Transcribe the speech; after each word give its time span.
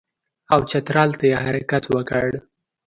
او 0.53 0.59
چترال 0.69 1.09
ته 1.19 1.23
یې 1.29 1.37
حرکت 1.43 1.83
وکړ. 1.93 2.27